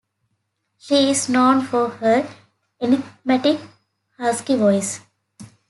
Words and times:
She 0.79 1.11
is 1.11 1.29
known 1.29 1.61
for 1.63 1.89
her 1.89 2.27
enigmatic, 2.81 3.59
husky 4.17 4.55
voice. 4.55 4.99